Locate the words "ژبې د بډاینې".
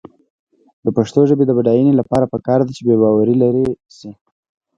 1.29-1.93